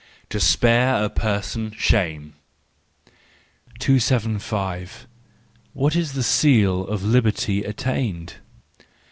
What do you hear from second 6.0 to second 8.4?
the Seal of Liberty Attained?